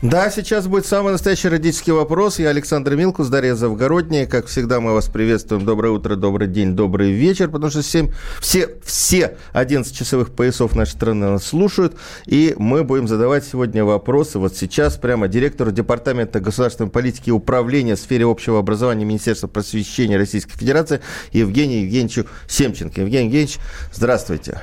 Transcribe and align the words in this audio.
Да, 0.00 0.30
сейчас 0.30 0.68
будет 0.68 0.86
самый 0.86 1.10
настоящий 1.10 1.48
родительский 1.48 1.92
вопрос. 1.92 2.38
Я 2.38 2.50
Александр 2.50 2.94
Милкус, 2.94 3.26
Дарья 3.26 3.56
Завгородняя. 3.56 4.26
Как 4.26 4.46
всегда, 4.46 4.78
мы 4.78 4.92
вас 4.94 5.08
приветствуем. 5.08 5.64
Доброе 5.64 5.90
утро, 5.90 6.14
добрый 6.14 6.46
день, 6.46 6.76
добрый 6.76 7.10
вечер, 7.10 7.48
потому 7.50 7.68
что 7.68 7.82
7, 7.82 8.12
все, 8.40 8.76
все 8.84 9.36
11 9.54 9.92
часовых 9.92 10.30
поясов 10.30 10.76
нашей 10.76 10.92
страны 10.92 11.26
нас 11.30 11.46
слушают. 11.46 11.96
И 12.26 12.54
мы 12.58 12.84
будем 12.84 13.08
задавать 13.08 13.44
сегодня 13.44 13.84
вопросы 13.84 14.38
вот 14.38 14.56
сейчас 14.56 14.96
прямо 14.96 15.26
директору 15.26 15.72
Департамента 15.72 16.38
государственной 16.38 16.90
политики 16.90 17.30
и 17.30 17.32
управления 17.32 17.96
в 17.96 17.98
сфере 17.98 18.24
общего 18.24 18.60
образования 18.60 19.04
Министерства 19.04 19.48
просвещения 19.48 20.16
Российской 20.16 20.56
Федерации 20.56 21.00
Евгению 21.32 21.82
Евгеньевичу 21.82 22.26
Семченко. 22.46 23.00
Евгений 23.00 23.24
Евгеньевич, 23.24 23.58
здравствуйте. 23.92 24.60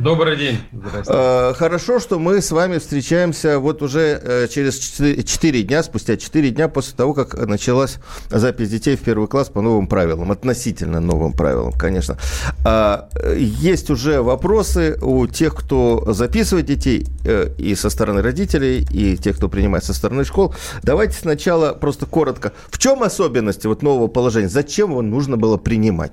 Добрый 0.00 0.38
день. 0.38 0.58
Здравствуйте. 0.72 1.54
Хорошо, 1.58 1.98
что 1.98 2.18
мы 2.18 2.40
с 2.40 2.50
вами 2.52 2.78
встречаемся 2.78 3.58
вот 3.58 3.82
уже 3.82 4.18
э, 4.22 4.48
через 4.48 4.78
4 4.78 5.62
дня, 5.62 5.82
спустя 5.82 6.16
4 6.16 6.50
дня 6.50 6.68
после 6.68 6.96
того, 6.96 7.12
как 7.12 7.34
началась 7.46 7.98
запись 8.30 8.70
детей 8.70 8.96
в 8.96 9.00
первый 9.00 9.28
класс 9.28 9.50
по 9.50 9.60
новым 9.60 9.88
правилам, 9.88 10.32
относительно 10.32 11.00
новым 11.00 11.34
правилам, 11.34 11.72
конечно. 11.72 12.16
А, 12.64 13.10
есть 13.36 13.90
уже 13.90 14.22
вопросы 14.22 14.98
у 15.02 15.26
тех, 15.26 15.54
кто 15.54 16.10
записывает 16.14 16.64
детей 16.64 17.06
э, 17.26 17.50
и 17.58 17.74
со 17.74 17.90
стороны 17.90 18.22
родителей, 18.22 18.86
и 18.90 19.18
тех, 19.18 19.36
кто 19.36 19.50
принимает 19.50 19.84
со 19.84 19.92
стороны 19.92 20.24
школ. 20.24 20.54
Давайте 20.82 21.12
сначала 21.12 21.74
просто 21.74 22.06
коротко. 22.06 22.54
В 22.70 22.78
чем 22.78 23.02
особенности 23.02 23.66
вот 23.66 23.82
нового 23.82 24.06
положения? 24.06 24.48
Зачем 24.48 24.92
его 24.92 25.02
нужно 25.02 25.36
было 25.36 25.58
принимать? 25.58 26.12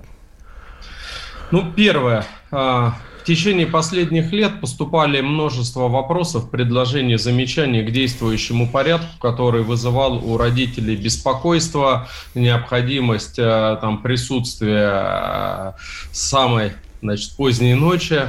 Ну, 1.51 1.71
первое 1.73 2.25
а, 2.51 2.95
течение 3.27 3.67
последних 3.67 4.31
лет 4.31 4.61
поступали 4.61 5.19
множество 5.19 5.89
вопросов, 5.89 6.49
предложений, 6.49 7.17
замечаний 7.17 7.83
к 7.83 7.91
действующему 7.91 8.69
порядку, 8.69 9.19
который 9.19 9.63
вызывал 9.63 10.23
у 10.25 10.37
родителей 10.37 10.95
беспокойство, 10.95 12.07
необходимость 12.35 13.37
э, 13.37 13.77
там, 13.81 14.01
присутствия 14.01 14.91
э, 14.93 15.71
самой 16.13 16.71
значит, 17.01 17.35
поздней 17.35 17.73
ночи 17.73 18.21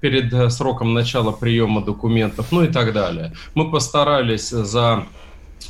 перед 0.00 0.32
э, 0.32 0.48
сроком 0.50 0.94
начала 0.94 1.32
приема 1.32 1.84
документов, 1.84 2.46
ну 2.52 2.62
и 2.62 2.68
так 2.68 2.92
далее. 2.92 3.32
Мы 3.54 3.72
постарались 3.72 4.50
за 4.50 5.04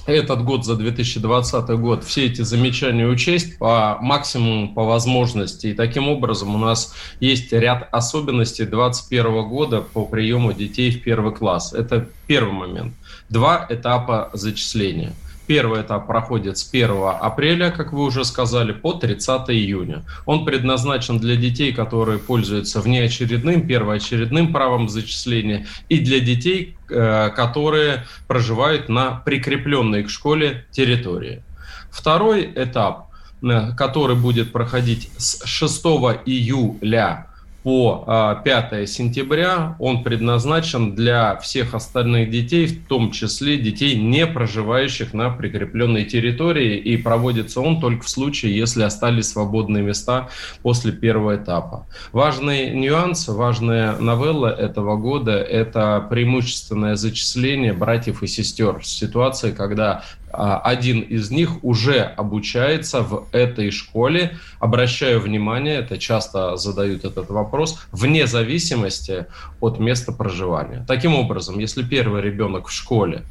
этот 0.06 0.44
год, 0.44 0.64
за 0.64 0.76
2020 0.76 1.68
год, 1.80 2.04
все 2.04 2.26
эти 2.26 2.42
замечания 2.42 3.06
учесть 3.06 3.58
по 3.58 3.98
максимуму, 4.00 4.74
по 4.74 4.84
возможности. 4.84 5.68
И 5.68 5.74
таким 5.74 6.08
образом 6.08 6.54
у 6.54 6.58
нас 6.58 6.94
есть 7.20 7.52
ряд 7.52 7.88
особенностей 7.90 8.64
2021 8.64 9.48
года 9.48 9.80
по 9.80 10.04
приему 10.04 10.52
детей 10.52 10.90
в 10.90 11.02
первый 11.02 11.34
класс. 11.34 11.72
Это 11.72 12.08
первый 12.26 12.52
момент. 12.52 12.94
Два 13.28 13.66
этапа 13.68 14.30
зачисления– 14.34 15.12
Первый 15.46 15.82
этап 15.82 16.06
проходит 16.06 16.56
с 16.56 16.68
1 16.72 16.90
апреля, 17.20 17.70
как 17.70 17.92
вы 17.92 18.04
уже 18.04 18.24
сказали, 18.24 18.72
по 18.72 18.94
30 18.94 19.50
июня. 19.50 20.04
Он 20.24 20.44
предназначен 20.44 21.18
для 21.18 21.36
детей, 21.36 21.72
которые 21.72 22.18
пользуются 22.18 22.80
внеочередным, 22.80 23.66
первоочередным 23.66 24.52
правом 24.52 24.88
зачисления, 24.88 25.66
и 25.90 25.98
для 25.98 26.20
детей, 26.20 26.76
э, 26.88 27.30
которые 27.30 28.04
проживают 28.26 28.88
на 28.88 29.22
прикрепленной 29.24 30.04
к 30.04 30.10
школе 30.10 30.64
территории. 30.70 31.42
Второй 31.90 32.50
этап, 32.54 33.10
э, 33.42 33.72
который 33.76 34.16
будет 34.16 34.50
проходить 34.50 35.10
с 35.18 35.44
6 35.44 36.22
июля 36.24 37.26
по 37.64 38.04
5 38.44 38.72
а, 38.72 38.86
сентября 38.86 39.74
он 39.78 40.04
предназначен 40.04 40.94
для 40.94 41.36
всех 41.36 41.74
остальных 41.74 42.30
детей, 42.30 42.66
в 42.66 42.86
том 42.86 43.10
числе 43.10 43.56
детей, 43.56 43.96
не 43.96 44.26
проживающих 44.26 45.14
на 45.14 45.30
прикрепленной 45.30 46.04
территории, 46.04 46.76
и 46.76 46.98
проводится 46.98 47.62
он 47.62 47.80
только 47.80 48.04
в 48.04 48.10
случае, 48.10 48.54
если 48.54 48.82
остались 48.82 49.30
свободные 49.30 49.82
места 49.82 50.28
после 50.62 50.92
первого 50.92 51.36
этапа. 51.36 51.86
Важный 52.12 52.68
нюанс, 52.68 53.28
важная 53.28 53.96
новелла 53.96 54.48
этого 54.48 54.98
года– 54.98 55.32
это 55.32 56.06
преимущественное 56.10 56.96
зачисление 56.96 57.72
братьев 57.72 58.22
и 58.22 58.26
сестер. 58.26 58.80
Ситуация, 58.82 59.52
когда 59.52 60.04
один 60.36 61.00
из 61.00 61.30
них 61.30 61.62
уже 61.64 62.00
обучается 62.00 63.02
в 63.02 63.28
этой 63.32 63.70
школе. 63.70 64.38
Обращаю 64.58 65.20
внимание, 65.20 65.76
это 65.76 65.98
часто 65.98 66.56
задают 66.56 67.04
этот 67.04 67.30
вопрос, 67.30 67.80
вне 67.92 68.26
зависимости 68.26 69.26
от 69.60 69.78
места 69.78 70.12
проживания. 70.12 70.84
Таким 70.86 71.14
образом, 71.14 71.58
если 71.58 71.82
первый 71.82 72.22
ребенок 72.22 72.68
в 72.68 72.72
школе, 72.72 73.22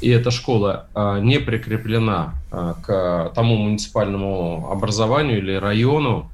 и 0.00 0.10
эта 0.10 0.30
школа 0.30 0.88
а, 0.94 1.18
не 1.20 1.38
прикреплена 1.38 2.34
а, 2.50 2.74
к 2.74 3.32
тому 3.34 3.56
муниципальному 3.56 4.70
образованию 4.70 5.38
или 5.38 5.54
району, 5.54 6.30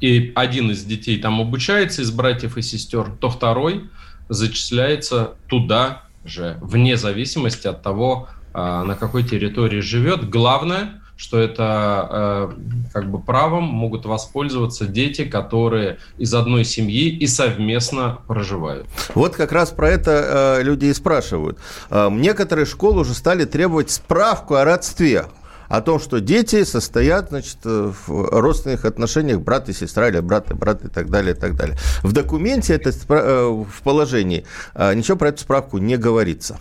и 0.00 0.32
один 0.34 0.70
из 0.70 0.84
детей 0.84 1.18
там 1.20 1.40
обучается 1.40 2.02
из 2.02 2.10
братьев 2.10 2.56
и 2.56 2.62
сестер, 2.62 3.10
то 3.20 3.30
второй 3.30 3.88
зачисляется 4.28 5.34
туда 5.48 6.02
же, 6.24 6.58
вне 6.60 6.96
зависимости 6.96 7.66
от 7.66 7.82
того, 7.82 8.28
а, 8.28 8.37
на 8.84 8.96
какой 8.98 9.24
территории 9.24 9.80
живет. 9.80 10.28
Главное, 10.28 11.00
что 11.18 11.38
это 11.40 12.08
э, 12.10 12.90
как 12.92 13.10
бы 13.10 13.20
правом 13.20 13.64
могут 13.64 14.06
воспользоваться 14.06 14.86
дети, 14.86 15.24
которые 15.24 15.98
из 16.16 16.32
одной 16.32 16.64
семьи 16.64 17.08
и 17.08 17.26
совместно 17.26 18.20
проживают. 18.28 18.86
Вот 19.14 19.34
как 19.34 19.50
раз 19.50 19.70
про 19.70 19.90
это 19.90 20.58
э, 20.60 20.62
люди 20.62 20.86
и 20.86 20.94
спрашивают. 20.94 21.58
Э, 21.90 22.08
некоторые 22.08 22.66
школы 22.66 23.00
уже 23.00 23.14
стали 23.14 23.44
требовать 23.44 23.90
справку 23.90 24.54
о 24.54 24.64
родстве 24.64 25.26
о 25.68 25.82
том, 25.82 26.00
что 26.00 26.20
дети 26.20 26.64
состоят 26.64 27.28
значит, 27.28 27.58
в 27.62 28.08
родственных 28.08 28.86
отношениях 28.86 29.42
брат 29.42 29.68
и 29.68 29.74
сестра 29.74 30.08
или 30.08 30.20
брат 30.20 30.50
и 30.50 30.54
брат 30.54 30.82
и 30.82 30.88
так 30.88 31.10
далее, 31.10 31.34
и 31.34 31.38
так 31.38 31.56
далее. 31.56 31.76
В 32.02 32.12
документе, 32.12 32.72
это, 32.72 32.90
в 32.90 33.82
положении, 33.84 34.46
ничего 34.74 35.18
про 35.18 35.28
эту 35.28 35.42
справку 35.42 35.76
не 35.76 35.98
говорится. 35.98 36.58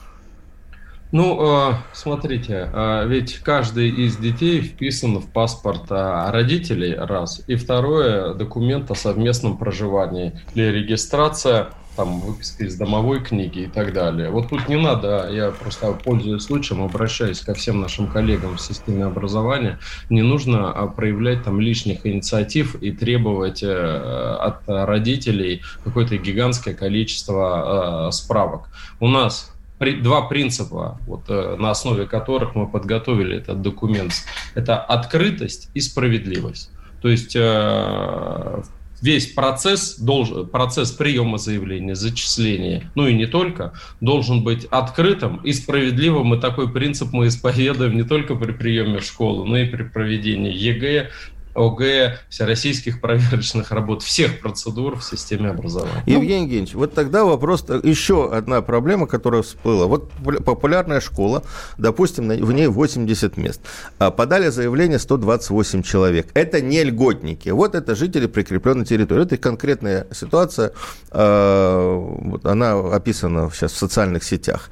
Ну, 1.11 1.71
э, 1.71 1.73
смотрите, 1.93 2.69
э, 2.73 3.07
ведь 3.07 3.39
каждый 3.39 3.89
из 3.89 4.17
детей 4.17 4.59
вписан 4.59 5.19
в 5.19 5.31
паспорт 5.31 5.89
э, 5.89 6.29
родителей, 6.31 6.95
раз. 6.95 7.43
И 7.47 7.55
второе, 7.55 8.33
документ 8.33 8.91
о 8.91 8.95
совместном 8.95 9.57
проживании 9.57 10.41
или 10.53 10.65
регистрация, 10.65 11.69
там, 11.95 12.19
выписка 12.19 12.65
из 12.65 12.75
домовой 12.75 13.23
книги 13.23 13.61
и 13.61 13.67
так 13.67 13.93
далее. 13.93 14.29
Вот 14.29 14.49
тут 14.49 14.67
не 14.67 14.75
надо, 14.75 15.29
я 15.31 15.51
просто 15.51 15.93
пользуясь 15.93 16.43
случаем, 16.43 16.83
обращаюсь 16.83 17.39
ко 17.39 17.53
всем 17.53 17.79
нашим 17.79 18.07
коллегам 18.07 18.57
в 18.57 18.61
системе 18.61 19.05
образования, 19.05 19.79
не 20.09 20.21
нужно 20.21 20.71
проявлять 20.95 21.43
там 21.43 21.59
лишних 21.59 22.05
инициатив 22.05 22.75
и 22.75 22.91
требовать 22.91 23.63
от 23.63 24.59
родителей 24.67 25.63
какое-то 25.83 26.17
гигантское 26.17 26.75
количество 26.75 28.09
справок. 28.11 28.67
У 28.99 29.07
нас 29.07 29.56
два 29.79 30.23
принципа, 30.23 30.99
вот, 31.05 31.23
э, 31.29 31.55
на 31.57 31.71
основе 31.71 32.05
которых 32.05 32.55
мы 32.55 32.67
подготовили 32.67 33.37
этот 33.37 33.61
документ. 33.61 34.13
Это 34.55 34.77
открытость 34.77 35.69
и 35.73 35.81
справедливость. 35.81 36.71
То 37.01 37.09
есть 37.09 37.35
э, 37.35 38.61
весь 39.01 39.27
процесс, 39.27 39.99
должен, 39.99 40.47
процесс 40.47 40.91
приема 40.91 41.37
заявления, 41.37 41.95
зачисления, 41.95 42.91
ну 42.95 43.07
и 43.07 43.13
не 43.13 43.27
только, 43.27 43.73
должен 44.01 44.43
быть 44.43 44.65
открытым 44.65 45.37
и 45.37 45.53
справедливым. 45.53 46.33
И 46.33 46.41
такой 46.41 46.71
принцип 46.71 47.09
мы 47.13 47.27
исповедуем 47.27 47.95
не 47.95 48.03
только 48.03 48.35
при 48.35 48.51
приеме 48.51 48.99
в 48.99 49.03
школу, 49.03 49.45
но 49.45 49.57
и 49.57 49.65
при 49.65 49.83
проведении 49.83 50.53
ЕГЭ, 50.53 51.11
ОГЭ, 51.57 52.19
всероссийских 52.29 53.01
проверочных 53.01 53.71
работ, 53.71 54.03
всех 54.03 54.39
процедур 54.39 54.99
в 54.99 55.03
системе 55.03 55.49
образования. 55.49 56.03
Евгений 56.05 56.43
Евгеньевич, 56.43 56.75
вот 56.75 56.93
тогда 56.93 57.25
вопрос, 57.25 57.65
еще 57.83 58.31
одна 58.31 58.61
проблема, 58.61 59.07
которая 59.07 59.41
всплыла. 59.41 59.87
Вот 59.87 60.11
популярная 60.45 61.01
школа, 61.01 61.43
допустим, 61.77 62.27
в 62.27 62.51
ней 62.51 62.67
80 62.67 63.37
мест. 63.37 63.61
А 63.97 64.11
подали 64.11 64.49
заявление 64.49 64.99
128 64.99 65.81
человек. 65.81 66.29
Это 66.35 66.61
не 66.61 66.83
льготники. 66.83 67.49
Вот 67.49 67.73
это 67.73 67.95
жители 67.95 68.27
прикрепленной 68.27 68.85
территории. 68.85 69.23
Это 69.23 69.37
конкретная 69.37 70.07
ситуация, 70.11 70.73
а, 71.09 72.39
она 72.43 72.73
описана 72.95 73.49
сейчас 73.51 73.71
в 73.71 73.77
социальных 73.77 74.23
сетях. 74.23 74.69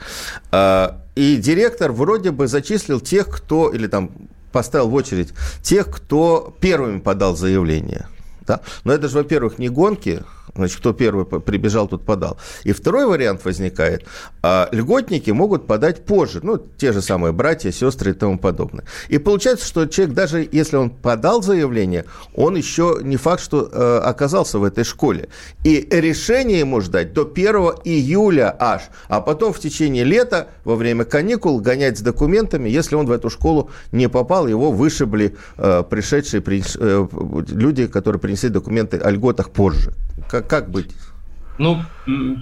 А, 0.51 1.01
и 1.15 1.37
директор 1.37 1.91
вроде 1.91 2.31
бы 2.31 2.47
зачислил 2.47 2.99
тех, 2.99 3.27
кто, 3.27 3.69
или 3.69 3.87
там 3.87 4.11
поставил 4.55 4.87
в 4.87 4.93
очередь 4.93 5.33
тех, 5.61 5.91
кто 5.91 6.55
первыми 6.61 6.99
подал 6.99 7.35
заявление. 7.35 8.07
Да? 8.47 8.61
Но 8.85 8.93
это 8.93 9.09
же, 9.09 9.17
во-первых, 9.17 9.59
не 9.59 9.67
гонки, 9.67 10.23
Значит, 10.55 10.77
кто 10.77 10.93
первый 10.93 11.25
прибежал, 11.25 11.87
тот 11.87 12.05
подал. 12.05 12.37
И 12.63 12.71
второй 12.71 13.05
вариант 13.05 13.43
возникает. 13.43 14.05
А 14.41 14.69
льготники 14.71 15.31
могут 15.31 15.67
подать 15.67 16.05
позже. 16.05 16.39
Ну, 16.43 16.57
те 16.57 16.93
же 16.93 17.01
самые 17.01 17.33
братья, 17.33 17.71
сестры 17.71 18.11
и 18.11 18.13
тому 18.13 18.39
подобное. 18.39 18.85
И 19.09 19.17
получается, 19.17 19.65
что 19.65 19.85
человек, 19.85 20.15
даже 20.15 20.47
если 20.49 20.77
он 20.77 20.89
подал 20.89 21.43
заявление, 21.43 22.05
он 22.33 22.55
еще 22.55 22.99
не 23.01 23.17
факт, 23.17 23.43
что 23.43 23.69
э, 23.71 23.97
оказался 24.03 24.59
в 24.59 24.63
этой 24.63 24.85
школе. 24.85 25.27
И 25.63 25.87
решение 25.91 26.59
ему 26.59 26.79
ждать 26.79 27.13
до 27.13 27.23
1 27.23 27.55
июля 27.83 28.55
аж. 28.57 28.83
А 29.09 29.19
потом 29.19 29.51
в 29.51 29.59
течение 29.59 30.05
лета, 30.05 30.47
во 30.63 30.75
время 30.75 31.03
каникул, 31.03 31.59
гонять 31.59 31.97
с 31.97 32.01
документами. 32.01 32.69
Если 32.69 32.95
он 32.95 33.07
в 33.07 33.11
эту 33.11 33.29
школу 33.29 33.69
не 33.91 34.07
попал, 34.07 34.47
его 34.47 34.71
вышибли 34.71 35.35
э, 35.57 35.83
пришедшие 35.89 36.41
при, 36.41 36.63
э, 36.79 37.07
люди, 37.49 37.87
которые 37.87 38.21
принесли 38.21 38.49
документы 38.49 38.97
о 38.97 39.09
льготах 39.11 39.49
позже. 39.49 39.93
Как, 40.29 40.44
как 40.47 40.69
быть? 40.69 40.91
Ну, 41.57 41.81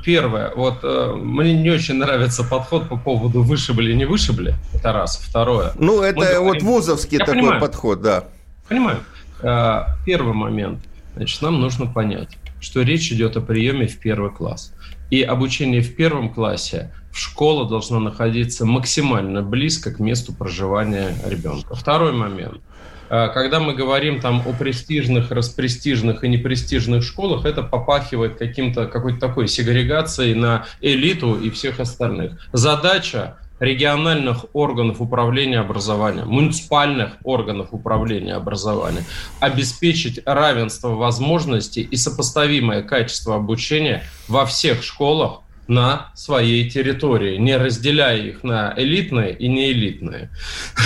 первое, 0.04 0.52
вот 0.56 0.80
э, 0.82 1.14
мне 1.16 1.54
не 1.54 1.70
очень 1.70 1.96
нравится 1.96 2.44
подход 2.44 2.90
по 2.90 2.98
поводу 2.98 3.44
вышибли, 3.44 3.94
не 3.94 4.06
вышибли, 4.06 4.56
это 4.74 4.92
раз. 4.92 5.18
Второе. 5.18 5.72
Ну, 5.76 6.02
это 6.02 6.20
говорим, 6.20 6.44
вот 6.44 6.62
вузовский 6.64 7.20
такой 7.20 7.36
понимаю, 7.36 7.62
подход, 7.62 8.02
да. 8.02 8.24
Понимаю. 8.68 9.00
Э, 9.42 9.84
первый 10.04 10.34
момент, 10.34 10.80
значит, 11.16 11.44
нам 11.44 11.62
нужно 11.62 11.86
понять, 11.86 12.40
что 12.64 12.82
речь 12.82 13.12
идет 13.12 13.38
о 13.38 13.42
приеме 13.42 13.88
в 13.88 14.00
первый 14.00 14.32
класс. 14.32 14.74
И 15.12 15.22
обучение 15.22 15.82
в 15.82 15.96
первом 15.96 16.34
классе 16.34 16.92
в 17.12 17.20
школа 17.20 17.70
должна 17.70 18.00
находиться 18.00 18.66
максимально 18.66 19.44
близко 19.44 19.94
к 19.94 20.00
месту 20.00 20.34
проживания 20.34 21.14
ребенка. 21.28 21.76
Второй 21.76 22.14
момент– 22.14 22.62
Э, 23.14 23.30
когда 23.32 23.60
мы 23.60 23.76
говорим 23.76 24.20
там 24.20 24.42
о 24.44 24.54
престижных, 24.54 25.30
распрестижных 25.30 26.24
и 26.24 26.28
непрестижных 26.28 27.04
школах, 27.04 27.46
это 27.46 27.62
попахивает 27.62 28.38
каким-то, 28.38 28.88
какой-то 28.88 29.20
такой 29.20 29.48
сегрегацией 29.48 30.34
на 30.34 30.66
элиту 30.82 31.36
и 31.36 31.52
всех 31.52 31.80
остальных. 31.80 32.40
Задача 32.54 33.38
региональных 33.60 34.46
органов 34.54 35.00
управления 35.02 35.60
образованием, 35.60 36.28
муниципальных 36.28 37.18
органов 37.24 37.70
управления 37.72 38.34
образованием, 38.36 39.06
обеспечить 39.40 40.20
равенство 40.26 40.90
возможностей 40.90 41.82
и 41.82 41.96
сопоставимое 41.96 42.82
качество 42.84 43.36
обучения 43.36 44.04
во 44.28 44.46
всех 44.46 44.84
школах 44.84 45.42
на 45.68 46.12
своей 46.14 46.70
территории, 46.70 47.38
не 47.38 47.56
разделяя 47.58 48.18
их 48.18 48.44
на 48.44 48.74
элитные 48.76 49.34
и 49.34 49.48
неэлитные. 49.48 50.30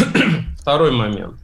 Второй 0.60 0.92
момент. 0.92 1.36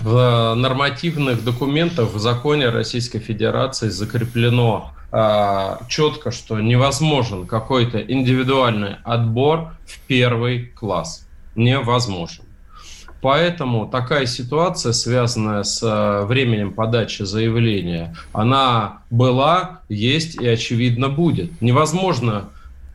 В 0.00 0.54
нормативных 0.54 1.44
документах 1.44 2.12
в 2.12 2.18
законе 2.18 2.70
Российской 2.70 3.18
Федерации 3.18 3.88
закреплено 3.88 4.92
э, 5.12 5.76
четко, 5.88 6.30
что 6.30 6.58
невозможен 6.60 7.46
какой-то 7.46 8.00
индивидуальный 8.00 8.96
отбор 9.04 9.74
в 9.86 9.98
первый 10.06 10.66
класс. 10.66 11.26
Невозможен. 11.54 12.44
Поэтому 13.20 13.86
такая 13.86 14.26
ситуация, 14.26 14.92
связанная 14.92 15.62
с 15.62 15.80
э, 15.82 16.24
временем 16.24 16.72
подачи 16.72 17.22
заявления, 17.22 18.16
она 18.32 19.02
была, 19.10 19.82
есть 19.88 20.34
и, 20.40 20.46
очевидно, 20.46 21.08
будет. 21.08 21.60
Невозможно 21.60 22.48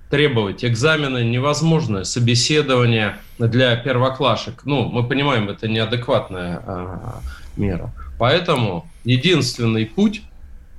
требовать 0.09 0.63
экзамены 0.63 1.24
невозможно, 1.24 2.04
собеседование 2.04 3.18
для 3.38 3.75
первоклашек. 3.75 4.62
Ну, 4.65 4.86
мы 4.86 5.04
понимаем, 5.04 5.50
это 5.50 5.68
неадекватная 5.68 6.62
а, 6.65 7.21
мера. 7.56 7.94
Поэтому 8.18 8.89
единственный 9.04 9.86
путь, 9.86 10.21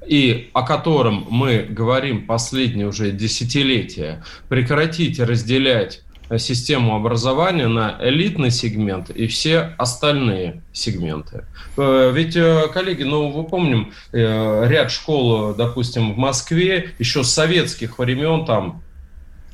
и 0.06 0.50
о 0.54 0.62
котором 0.62 1.26
мы 1.28 1.66
говорим 1.68 2.26
последние 2.26 2.86
уже 2.86 3.10
десятилетия, 3.10 4.24
прекратить 4.48 5.20
разделять 5.20 6.02
систему 6.36 6.94
образования 6.94 7.68
на 7.68 7.96
элитный 8.00 8.50
сегмент 8.50 9.08
и 9.08 9.26
все 9.26 9.74
остальные 9.78 10.62
сегменты. 10.72 11.46
Э, 11.78 12.12
ведь, 12.14 12.36
э, 12.36 12.68
коллеги, 12.72 13.04
ну, 13.04 13.30
вы 13.30 13.44
помним, 13.44 13.94
э, 14.12 14.68
ряд 14.68 14.90
школ, 14.90 15.54
допустим, 15.54 16.12
в 16.12 16.18
Москве 16.18 16.90
еще 16.98 17.24
с 17.24 17.30
советских 17.30 17.98
времен, 17.98 18.44
там, 18.44 18.82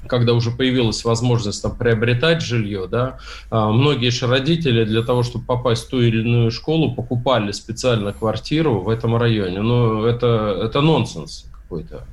когда 0.07 0.33
уже 0.33 0.51
появилась 0.51 1.05
возможность 1.05 1.63
там, 1.63 1.77
приобретать 1.77 2.43
жилье, 2.43 2.87
да, 2.91 3.19
а, 3.51 3.71
многие 3.71 4.11
же 4.11 4.27
родители 4.27 4.85
для 4.85 5.03
того, 5.03 5.23
чтобы 5.23 5.45
попасть 5.45 5.87
в 5.87 5.91
ту 5.91 6.01
или 6.01 6.21
иную 6.21 6.51
школу, 6.51 6.95
покупали 6.95 7.53
специально 7.53 8.13
квартиру 8.13 8.81
в 8.81 8.89
этом 8.89 9.17
районе. 9.17 9.61
Ну, 9.61 10.05
это, 10.05 10.61
это 10.65 10.81
нонсенс 10.81 11.47
какой-то. 11.53 12.07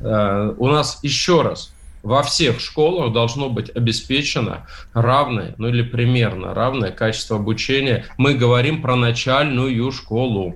А, 0.00 0.54
у 0.56 0.68
нас 0.68 1.00
еще 1.02 1.42
раз, 1.42 1.72
во 2.06 2.22
всех 2.22 2.60
школах 2.60 3.12
должно 3.12 3.48
быть 3.48 3.68
обеспечено 3.74 4.68
равное, 4.92 5.56
ну 5.58 5.68
или 5.68 5.82
примерно 5.82 6.54
равное 6.54 6.92
качество 6.92 7.36
обучения. 7.36 8.04
Мы 8.16 8.34
говорим 8.34 8.80
про 8.80 8.94
начальную 8.94 9.90
школу. 9.90 10.54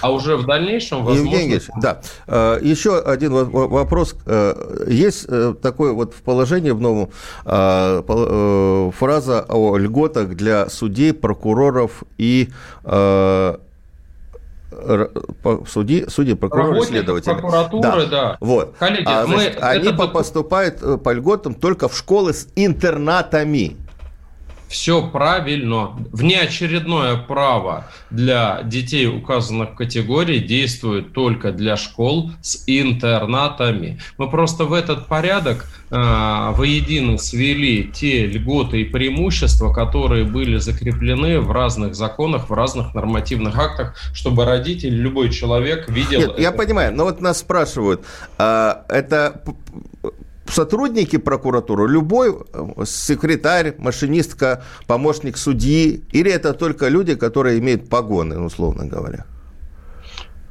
А 0.00 0.12
уже 0.12 0.36
в 0.36 0.46
дальнейшем, 0.46 1.04
возможно... 1.04 1.22
Евгений 1.22 1.54
Евгеньевич, 1.54 1.68
да. 1.80 2.00
Э, 2.26 2.58
еще 2.62 2.98
один 2.98 3.32
вопрос. 3.32 4.16
Э, 4.26 4.84
есть 4.88 5.26
э, 5.28 5.54
такое 5.60 5.92
вот 5.92 6.14
в 6.14 6.22
положении 6.22 6.70
в 6.70 6.80
новом 6.80 7.10
фраза 8.92 9.44
о 9.48 9.76
льготах 9.76 10.28
для 10.30 10.68
судей, 10.68 11.12
прокуроров 11.12 12.02
и 12.18 12.48
судьи, 15.66 16.06
судьи, 16.08 16.34
прокуроры, 16.34 16.82
следователи. 16.82 17.32
прокуратуры, 17.32 18.06
да. 18.06 18.10
да. 18.10 18.36
Вот. 18.40 18.74
Коллеги, 18.78 19.04
а, 19.06 19.26
значит, 19.26 19.60
мы 19.60 19.60
они 19.60 19.88
это... 19.88 20.08
поступают 20.08 21.02
по 21.02 21.12
льготам 21.12 21.54
только 21.54 21.88
в 21.88 21.96
школы 21.96 22.32
с 22.32 22.48
интернатами 22.56 23.76
все 24.74 25.06
правильно. 25.06 25.92
Внеочередное 26.10 27.16
право 27.16 27.86
для 28.10 28.60
детей 28.64 29.06
указанных 29.06 29.76
категорий 29.76 30.40
действует 30.40 31.12
только 31.12 31.52
для 31.52 31.76
школ 31.76 32.32
с 32.42 32.64
интернатами. 32.66 34.00
Мы 34.18 34.28
просто 34.28 34.64
в 34.64 34.72
этот 34.72 35.06
порядок 35.06 35.66
э, 35.92 35.94
воедино 36.56 37.18
свели 37.18 37.84
те 37.94 38.26
льготы 38.26 38.80
и 38.80 38.84
преимущества, 38.84 39.72
которые 39.72 40.24
были 40.24 40.56
закреплены 40.56 41.38
в 41.38 41.52
разных 41.52 41.94
законах, 41.94 42.50
в 42.50 42.52
разных 42.52 42.94
нормативных 42.94 43.56
актах, 43.56 43.94
чтобы 44.12 44.44
родитель, 44.44 44.92
любой 44.92 45.30
человек 45.30 45.88
видел... 45.88 46.18
Нет, 46.18 46.30
это. 46.30 46.42
я 46.42 46.50
понимаю, 46.50 46.92
но 46.92 47.04
вот 47.04 47.20
нас 47.20 47.38
спрашивают, 47.38 48.04
а, 48.38 48.84
это 48.88 49.40
сотрудники 50.54 51.16
прокуратуры, 51.16 51.88
любой 51.88 52.34
э, 52.34 52.84
секретарь, 52.86 53.74
машинистка, 53.78 54.62
помощник 54.86 55.36
судьи, 55.36 56.04
или 56.12 56.30
это 56.30 56.54
только 56.54 56.88
люди, 56.88 57.14
которые 57.14 57.58
имеют 57.58 57.88
погоны, 57.88 58.40
условно 58.40 58.86
говоря? 58.86 59.26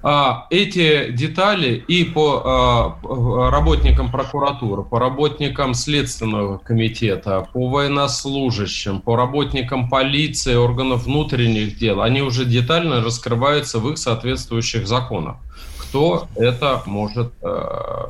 А, 0.05 0.47
эти 0.49 1.11
детали 1.11 1.81
и 1.87 2.03
по 2.03 2.41
а, 2.43 3.49
работникам 3.49 4.11
прокуратуры, 4.11 4.83
по 4.83 4.99
работникам 4.99 5.73
Следственного 5.73 6.57
комитета, 6.57 7.47
по 7.53 7.69
военнослужащим, 7.69 8.99
по 8.99 9.15
работникам 9.15 9.89
полиции, 9.89 10.55
органов 10.55 11.05
внутренних 11.05 11.77
дел, 11.77 12.01
они 12.01 12.21
уже 12.21 12.43
детально 12.43 13.01
раскрываются 13.01 13.79
в 13.79 13.89
их 13.89 13.97
соответствующих 13.97 14.87
законах. 14.89 15.37
Кто 15.79 16.27
это 16.35 16.83
может 16.85 17.31
э, 17.41 18.05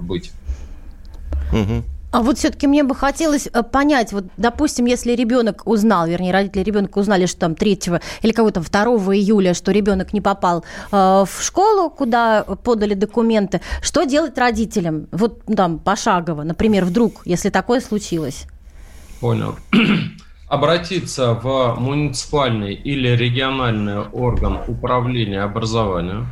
быть? 0.00 0.32
А 2.12 2.20
вот 2.20 2.36
все-таки 2.36 2.66
мне 2.66 2.84
бы 2.84 2.94
хотелось 2.94 3.48
э, 3.50 3.62
понять, 3.62 4.12
вот, 4.12 4.26
допустим, 4.36 4.84
если 4.84 5.12
ребенок 5.12 5.62
узнал, 5.64 6.06
вернее, 6.06 6.30
родители 6.30 6.62
ребенка 6.62 6.98
узнали, 6.98 7.24
что 7.24 7.40
там 7.40 7.54
3 7.54 7.80
или 8.20 8.32
кого-то 8.32 8.60
2 8.60 8.82
июля, 9.14 9.54
что 9.54 9.72
ребенок 9.72 10.12
не 10.12 10.20
попал 10.20 10.62
э, 10.90 10.96
в 11.26 11.42
школу, 11.42 11.88
куда 11.88 12.42
подали 12.42 12.92
документы, 12.92 13.62
что 13.80 14.04
делать 14.04 14.36
родителям? 14.36 15.08
Вот 15.10 15.42
там 15.56 15.78
пошагово, 15.78 16.42
например, 16.42 16.84
вдруг, 16.84 17.22
если 17.24 17.48
такое 17.48 17.80
случилось. 17.80 18.44
Понял. 19.20 19.56
Обратиться 20.48 21.32
в 21.32 21.76
муниципальный 21.78 22.74
или 22.74 23.08
региональный 23.16 24.00
орган 24.00 24.58
управления 24.68 25.40
образованием, 25.40 26.26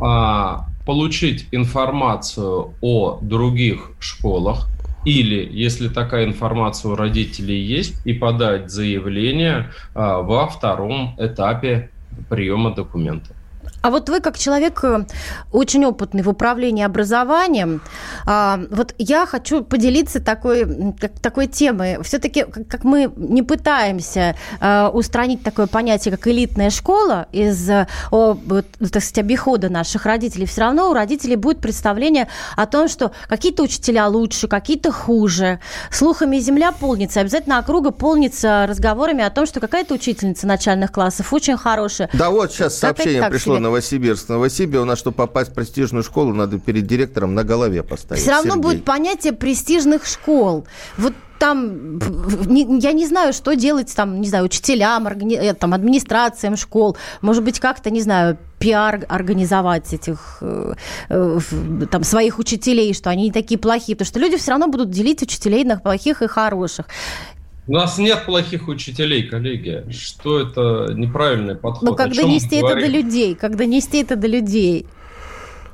а, 0.00 0.68
получить 0.84 1.46
информацию 1.52 2.74
о 2.80 3.18
других 3.20 3.90
школах, 4.00 4.68
или, 5.04 5.48
если 5.50 5.88
такая 5.88 6.24
информация 6.26 6.92
у 6.92 6.94
родителей 6.94 7.60
есть, 7.60 7.94
и 8.06 8.12
подать 8.12 8.70
заявление 8.70 9.70
а, 9.94 10.22
во 10.22 10.46
втором 10.46 11.14
этапе 11.18 11.90
приема 12.28 12.74
документов. 12.74 13.36
А 13.80 13.90
вот 13.90 14.08
вы, 14.08 14.20
как 14.20 14.38
человек 14.38 14.84
э, 14.84 15.04
очень 15.50 15.84
опытный 15.84 16.22
в 16.22 16.28
управлении 16.28 16.84
образованием, 16.84 17.80
а, 18.26 18.60
вот 18.70 18.94
я 18.98 19.26
хочу 19.26 19.64
поделиться 19.64 20.20
такой, 20.20 20.94
такой 21.20 21.46
темой. 21.46 22.02
Все-таки, 22.02 22.44
как 22.44 22.84
мы 22.84 23.12
не 23.16 23.42
пытаемся 23.42 24.36
э, 24.60 24.88
устранить 24.88 25.42
такое 25.42 25.66
понятие, 25.66 26.16
как 26.16 26.26
элитная 26.28 26.70
школа 26.70 27.26
из 27.32 27.68
так 28.10 29.02
сказать, 29.02 29.18
обихода 29.18 29.68
наших 29.68 30.06
родителей, 30.06 30.46
все 30.46 30.62
равно 30.62 30.90
у 30.90 30.92
родителей 30.92 31.36
будет 31.36 31.60
представление 31.60 32.28
о 32.56 32.66
том, 32.66 32.88
что 32.88 33.12
какие-то 33.28 33.62
учителя 33.62 34.08
лучше, 34.08 34.48
какие-то 34.48 34.92
хуже. 34.92 35.60
Слухами 35.90 36.38
земля 36.38 36.72
полнится. 36.72 37.20
Обязательно 37.20 37.58
округа 37.58 37.90
полнится 37.90 38.66
разговорами 38.68 39.24
о 39.24 39.30
том, 39.30 39.46
что 39.46 39.60
какая-то 39.60 39.94
учительница 39.94 40.46
начальных 40.46 40.92
классов 40.92 41.32
очень 41.32 41.56
хорошая. 41.56 42.10
Да 42.12 42.30
вот 42.30 42.52
сейчас 42.52 42.78
сообщение 42.78 43.28
пришло. 43.28 43.58
Новосибирск. 43.62 44.28
Новосибирск, 44.28 44.82
у 44.82 44.86
нас, 44.86 44.98
чтобы 44.98 45.16
попасть 45.16 45.50
в 45.50 45.54
престижную 45.54 46.02
школу, 46.02 46.34
надо 46.34 46.58
перед 46.58 46.86
директором 46.86 47.34
на 47.34 47.44
голове 47.44 47.82
поставить. 47.82 48.22
Все 48.22 48.32
равно 48.32 48.54
Сергей. 48.54 48.62
будет 48.62 48.84
понятие 48.84 49.32
престижных 49.32 50.06
школ. 50.06 50.66
Вот 50.98 51.14
там, 51.42 51.98
я 52.78 52.92
не 52.92 53.04
знаю, 53.04 53.32
что 53.32 53.56
делать 53.56 53.92
там, 53.96 54.20
не 54.20 54.28
знаю, 54.28 54.44
учителям, 54.44 55.08
э, 55.08 55.54
там, 55.54 55.74
администрациям 55.74 56.56
школ, 56.56 56.96
может 57.20 57.42
быть, 57.42 57.58
как-то, 57.58 57.90
не 57.90 58.00
знаю, 58.00 58.38
пиар 58.60 59.04
организовать 59.08 59.92
этих 59.92 60.38
э, 60.40 60.74
э, 61.08 61.38
там 61.90 62.04
своих 62.04 62.38
учителей, 62.38 62.94
что 62.94 63.10
они 63.10 63.24
не 63.24 63.32
такие 63.32 63.58
плохие, 63.58 63.96
потому 63.96 64.06
что 64.06 64.20
люди 64.20 64.36
все 64.36 64.52
равно 64.52 64.68
будут 64.68 64.90
делить 64.90 65.20
учителей 65.22 65.64
на 65.64 65.78
плохих 65.78 66.22
и 66.22 66.28
хороших. 66.28 66.86
У 67.68 67.72
нас 67.74 67.96
нет 67.98 68.24
плохих 68.26 68.66
учителей, 68.66 69.22
коллеги. 69.22 69.84
Что 69.90 70.40
это 70.40 70.92
неправильный 70.94 71.54
подход? 71.54 71.90
Ну, 71.90 71.94
когда 71.94 72.24
нести 72.24 72.56
это 72.56 72.74
до 72.74 72.86
людей, 72.86 73.34
когда 73.36 73.64
нести 73.64 74.02
это 74.02 74.16
до 74.16 74.26
людей. 74.26 74.86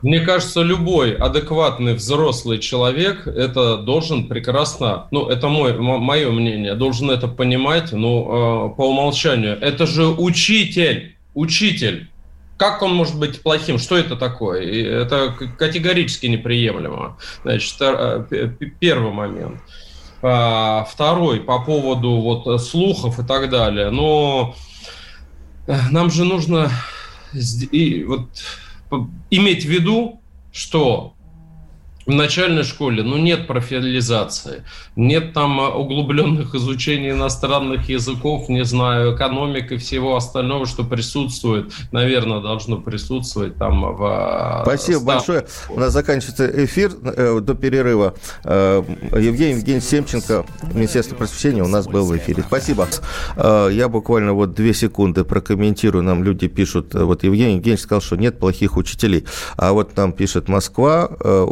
Мне 0.03 0.21
кажется, 0.21 0.63
любой 0.63 1.15
адекватный 1.15 1.95
взрослый 1.95 2.59
человек 2.59 3.27
это 3.27 3.79
должен 3.79 4.29
прекрасно, 4.29 5.09
ну, 5.11 5.27
это 5.27 5.49
мой, 5.49 5.77
мое 5.77 6.31
мнение, 6.31 6.75
должен 6.77 7.11
это 7.11 7.27
понимать, 7.27 7.91
ну, 7.93 8.69
э, 8.71 8.77
по 8.77 8.89
умолчанию. 8.89 9.59
Это 9.61 9.87
же 9.87 10.07
учитель, 10.07 11.17
учитель. 11.35 12.09
Как 12.59 12.83
он 12.83 12.95
может 12.95 13.19
быть 13.19 13.41
плохим? 13.41 13.79
Что 13.79 13.97
это 13.97 14.15
такое? 14.15 14.63
И 14.63 14.83
это 14.83 15.35
категорически 15.59 16.27
неприемлемо. 16.27 17.17
Значит, 17.43 17.77
э, 17.81 18.53
первый 18.79 19.13
момент. 19.13 19.61
А, 20.21 20.85
второй 20.85 21.41
по 21.41 21.61
поводу 21.61 22.17
вот 22.17 22.61
слухов 22.63 23.19
и 23.21 23.25
так 23.25 23.51
далее. 23.51 23.91
Но 23.91 24.55
э, 25.67 25.77
нам 25.91 26.11
же 26.11 26.25
нужно 26.25 26.71
вот 27.33 28.29
иметь 29.31 29.65
в 29.65 29.69
виду, 29.69 30.21
что 30.51 31.15
в 32.09 32.13
начальной 32.13 32.65
школе, 32.65 33.03
ну, 33.03 33.19
нет 33.19 33.47
профилизации, 33.47 34.65
нет 34.97 35.35
там 35.35 35.61
а, 35.61 35.69
углубленных 35.69 36.55
изучений 36.55 37.11
иностранных 37.11 37.91
языков, 37.91 38.49
не 38.49 38.65
знаю, 38.65 39.15
экономик 39.15 39.73
и 39.73 39.77
всего 39.77 40.17
остального, 40.17 40.65
что 40.65 40.85
присутствует, 40.85 41.71
наверное, 41.93 42.41
должно 42.41 42.79
присутствовать 42.79 43.57
там 43.57 43.95
в... 43.95 44.03
А, 44.03 44.63
Спасибо 44.65 44.97
став... 45.01 45.05
большое. 45.05 45.47
У 45.69 45.79
нас 45.79 45.93
заканчивается 45.93 46.65
эфир 46.65 46.93
э, 47.05 47.41
до 47.41 47.55
перерыва. 47.55 48.15
Э, 48.43 48.83
Евгений 49.13 49.59
Евгений 49.59 49.83
Семченко, 49.83 50.47
Министерство 50.73 51.15
просвещения 51.15 51.63
у 51.63 51.69
нас 51.69 51.87
был 51.87 52.07
в 52.07 52.17
эфире. 52.17 52.43
Спасибо. 52.47 52.89
Э, 53.37 53.69
я 53.71 53.91
буквально 53.91 54.33
вот 54.33 54.55
две 54.55 54.73
секунды 54.73 55.25
прокомментирую. 55.25 56.03
Нам 56.03 56.25
люди 56.25 56.49
пишут, 56.49 56.95
э, 56.95 57.05
вот 57.05 57.23
Евгений 57.23 57.57
Евгений 57.57 57.77
сказал, 57.77 58.01
что 58.01 58.17
нет 58.17 58.39
плохих 58.39 58.79
учителей. 58.79 59.27
А 59.59 59.73
вот 59.73 59.95
нам 59.95 60.13
пишет 60.13 60.49
Москва, 60.49 61.11
э, 61.21 61.47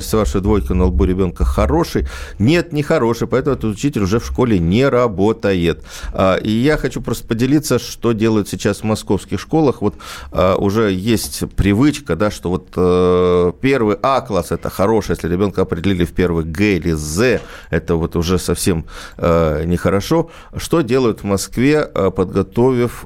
учительный 0.00 0.20
нарисовавший 0.20 0.40
двойку 0.40 0.74
на 0.74 0.84
лбу 0.86 1.04
ребенка 1.04 1.44
хороший. 1.44 2.06
Нет, 2.38 2.72
не 2.72 2.82
хороший, 2.82 3.28
поэтому 3.28 3.56
этот 3.56 3.70
учитель 3.70 4.02
уже 4.02 4.18
в 4.18 4.26
школе 4.26 4.58
не 4.58 4.88
работает. 4.88 5.84
А, 6.12 6.36
и 6.36 6.50
я 6.50 6.76
хочу 6.76 7.02
просто 7.02 7.26
поделиться, 7.26 7.78
что 7.78 8.12
делают 8.12 8.48
сейчас 8.48 8.80
в 8.80 8.84
московских 8.84 9.40
школах. 9.40 9.82
Вот 9.82 9.94
а, 10.32 10.56
уже 10.56 10.92
есть 10.92 11.44
привычка, 11.56 12.16
да, 12.16 12.30
что 12.30 12.50
вот 12.50 12.68
э, 12.76 13.52
первый 13.60 13.96
А-класс– 14.02 14.46
это 14.52 14.70
хороший, 14.70 15.12
если 15.12 15.28
ребенка 15.28 15.62
определили 15.62 16.04
в 16.04 16.12
первый 16.12 16.44
Г 16.44 16.76
или 16.76 16.92
З, 16.92 17.40
это 17.70 17.96
вот 17.96 18.16
уже 18.16 18.38
совсем 18.38 18.84
э, 19.18 19.64
нехорошо. 19.66 20.30
Что 20.56 20.82
делают 20.82 21.20
в 21.22 21.24
Москве, 21.24 21.88
э, 21.94 22.10
подготовив, 22.10 23.04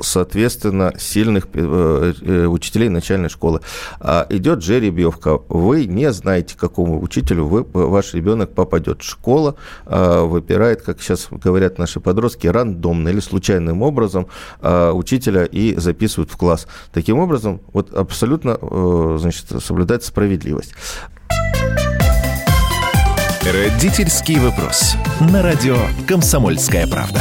соответственно, 0.00 0.92
сильных 0.98 1.46
учителей 1.46 2.88
начальной 2.88 3.28
школы? 3.28 3.60
А, 4.00 4.26
идет 4.30 4.62
жеребьевка. 4.62 5.38
Вы 5.48 5.84
не 5.86 6.07
знаете, 6.12 6.54
к 6.56 6.58
какому 6.58 7.02
учителю 7.02 7.46
вы, 7.46 7.66
ваш 7.72 8.14
ребенок 8.14 8.54
попадет. 8.54 9.02
Школа 9.02 9.56
э, 9.86 10.20
выбирает, 10.22 10.82
как 10.82 11.00
сейчас 11.00 11.28
говорят 11.30 11.78
наши 11.78 12.00
подростки, 12.00 12.46
рандомно 12.46 13.08
или 13.08 13.20
случайным 13.20 13.82
образом 13.82 14.26
э, 14.60 14.90
учителя 14.90 15.44
и 15.44 15.74
записывают 15.76 16.30
в 16.30 16.36
класс. 16.36 16.66
Таким 16.92 17.18
образом, 17.18 17.60
вот 17.72 17.94
абсолютно 17.94 18.58
э, 18.60 19.16
значит, 19.20 19.46
соблюдается 19.62 20.08
справедливость. 20.08 20.74
Родительский 23.42 24.38
вопрос. 24.38 24.94
На 25.20 25.42
радио 25.42 25.76
«Комсомольская 26.06 26.86
правда». 26.86 27.20